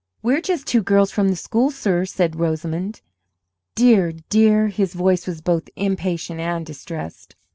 [0.23, 3.01] "We're just two girls from the school, sir," said Rosamond.
[3.75, 7.35] "Dear, dear!" His voice was both impatient and distressed.